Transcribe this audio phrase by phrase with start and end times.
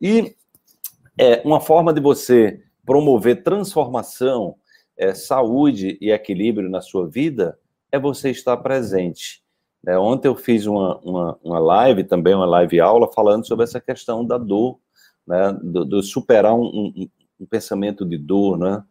[0.00, 0.34] E
[1.18, 4.56] é, uma forma de você promover transformação,
[4.96, 7.58] é, saúde e equilíbrio na sua vida
[7.92, 9.42] é você estar presente.
[9.86, 13.80] É, ontem eu fiz uma, uma, uma, live, também uma live aula, falando sobre essa
[13.80, 14.78] questão da dor,
[15.26, 17.08] né, do, do superar um, um,
[17.40, 18.82] um, pensamento de dor, né?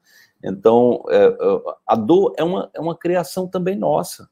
[0.44, 1.38] Então, é,
[1.86, 4.30] a dor é uma, é uma criação também nossa.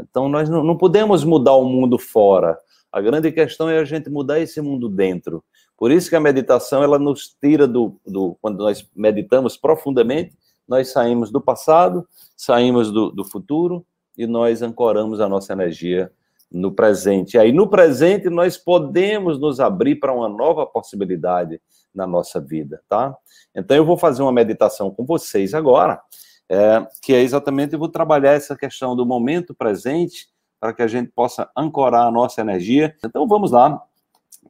[0.00, 2.58] Então, nós não, não podemos mudar o mundo fora.
[2.92, 5.42] A grande questão é a gente mudar esse mundo dentro.
[5.78, 10.36] Por isso que a meditação, ela nos tira do, do quando nós meditamos profundamente,
[10.68, 13.84] nós saímos do passado, saímos do, do futuro
[14.16, 16.12] e nós ancoramos a nossa energia
[16.50, 17.34] no presente.
[17.34, 21.60] E aí, no presente, nós podemos nos abrir para uma nova possibilidade
[21.94, 23.16] na nossa vida, tá?
[23.54, 26.00] Então, eu vou fazer uma meditação com vocês agora,
[26.48, 30.28] é, que é exatamente, eu vou trabalhar essa questão do momento presente,
[30.62, 32.94] para que a gente possa ancorar a nossa energia.
[33.04, 33.82] Então, vamos lá,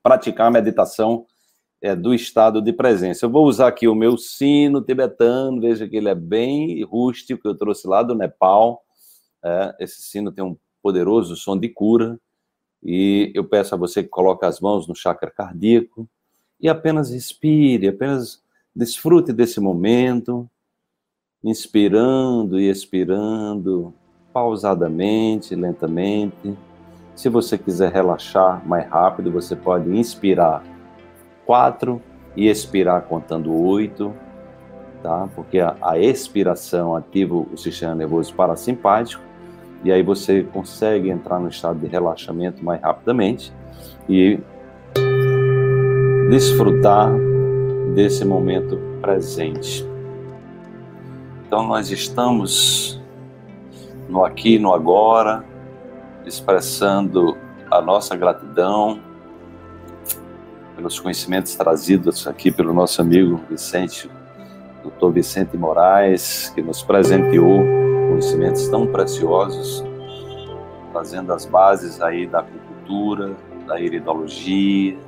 [0.03, 1.25] praticar a meditação
[1.81, 3.25] é, do estado de presença.
[3.25, 7.49] Eu vou usar aqui o meu sino tibetano, veja que ele é bem rústico, que
[7.49, 8.85] eu trouxe lá do Nepal.
[9.43, 12.21] É, esse sino tem um poderoso som de cura.
[12.83, 16.07] E eu peço a você que coloque as mãos no chakra cardíaco
[16.61, 18.43] e apenas respire, apenas
[18.77, 20.47] desfrute desse momento,
[21.43, 23.95] inspirando e expirando
[24.33, 26.57] pausadamente, lentamente.
[27.15, 30.63] Se você quiser relaxar mais rápido, você pode inspirar
[31.45, 32.01] quatro
[32.37, 34.15] e expirar contando oito,
[35.03, 35.29] tá?
[35.35, 39.23] Porque a, a expiração ativa o sistema nervoso parasimpático
[39.85, 43.53] e aí você consegue entrar no estado de relaxamento mais rapidamente
[44.09, 44.39] e
[46.31, 47.11] desfrutar
[47.95, 49.87] desse momento presente.
[51.47, 53.02] Então nós estamos
[54.13, 55.43] no aqui, no agora,
[56.27, 57.37] expressando
[57.71, 59.01] a nossa gratidão
[60.77, 64.11] pelos conhecimentos trazidos aqui pelo nosso amigo Vicente,
[64.83, 67.61] doutor Vicente Moraes, que nos presenteou
[68.11, 69.83] conhecimentos tão preciosos,
[70.93, 73.35] trazendo as bases aí da acupuntura,
[73.67, 74.99] da iridologia,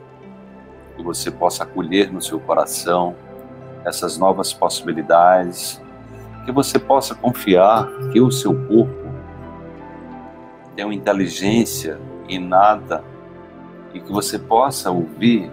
[0.96, 3.14] que você possa acolher no seu coração
[3.84, 5.83] essas novas possibilidades,
[6.44, 9.04] que você possa confiar que o seu corpo
[10.76, 13.02] tem uma inteligência inata
[13.92, 15.50] e que você possa ouvir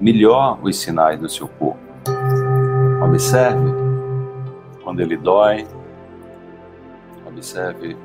[0.00, 1.80] melhor os sinais do seu corpo.
[3.04, 3.70] Observe
[4.82, 5.66] quando ele dói.
[7.26, 7.96] Observe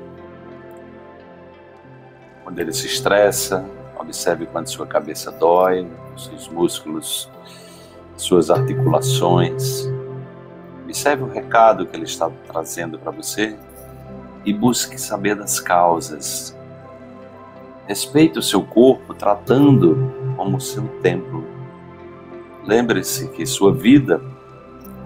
[2.44, 3.64] quando ele se estressa.
[3.98, 7.30] Observe quando sua cabeça dói, seus músculos,
[8.16, 9.88] suas articulações.
[10.96, 13.54] Observe o recado que ele está trazendo para você
[14.46, 16.56] e busque saber das causas.
[17.86, 21.44] Respeite o seu corpo, tratando como seu templo.
[22.64, 24.22] Lembre-se que sua vida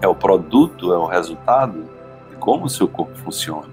[0.01, 1.83] é o produto, é o resultado
[2.29, 3.67] de como o seu corpo funciona.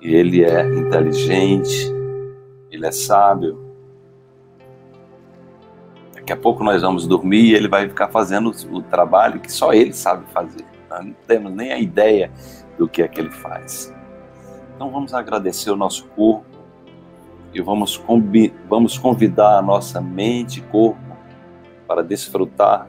[0.00, 1.92] E ele é inteligente,
[2.70, 3.60] ele é sábio.
[6.14, 9.74] Daqui a pouco nós vamos dormir e ele vai ficar fazendo o trabalho que só
[9.74, 10.79] ele sabe fazer.
[10.90, 12.32] Nós não temos nem a ideia
[12.76, 13.94] do que é que ele faz.
[14.74, 16.44] Então vamos agradecer o nosso corpo
[17.54, 18.02] e vamos,
[18.68, 20.98] vamos convidar a nossa mente e corpo
[21.86, 22.88] para desfrutar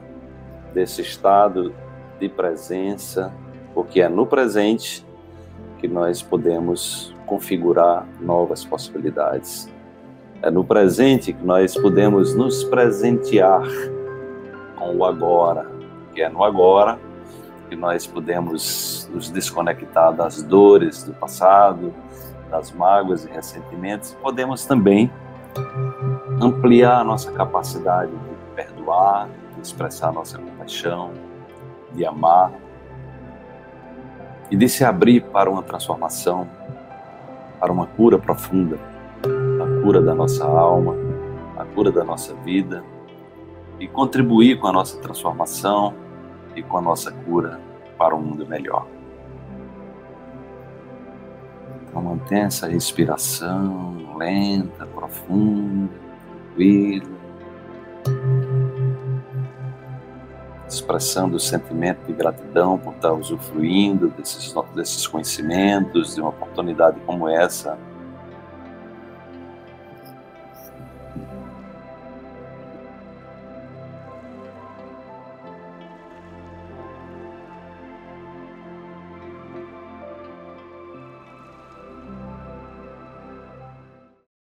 [0.74, 1.74] desse estado
[2.18, 3.32] de presença,
[3.74, 5.06] porque é no presente
[5.78, 9.70] que nós podemos configurar novas possibilidades.
[10.40, 13.62] É no presente que nós podemos nos presentear
[14.76, 15.70] com o agora,
[16.14, 16.98] que é no agora
[17.72, 21.94] que nós podemos nos desconectar das dores do passado,
[22.50, 25.10] das mágoas e ressentimentos, podemos também
[26.38, 31.12] ampliar a nossa capacidade de perdoar, de expressar nossa compaixão,
[31.94, 32.52] de amar
[34.50, 36.46] e de se abrir para uma transformação,
[37.58, 38.78] para uma cura profunda,
[39.24, 40.94] a cura da nossa alma,
[41.56, 42.84] a cura da nossa vida
[43.80, 46.11] e contribuir com a nossa transformação
[46.54, 47.60] e com a nossa cura
[47.98, 48.86] para um mundo melhor.
[51.82, 55.90] Então mantenha essa respiração lenta, profunda,
[56.54, 57.22] tranquila
[60.68, 67.28] expressando o sentimento de gratidão por estar usufruindo desses, desses conhecimentos, de uma oportunidade como
[67.28, 67.78] essa.